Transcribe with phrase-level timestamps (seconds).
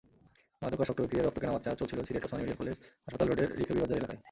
[0.61, 4.19] মাদকাসক্ত ব্যক্তিদের রক্ত কেনাবেচা চলছিল সিলেটে ওসমানী মেডিকেল কলেজ হাসপাতাল রোডের রিকাবিবাজার এলাকায়।